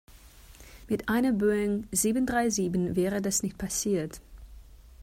Mit 0.87 1.09
einer 1.09 1.31
Boeing 1.31 1.87
sieben-drei-sieben 1.91 2.95
wäre 2.95 3.21
das 3.21 3.43
nicht 3.43 3.59
passiert. 3.59 4.19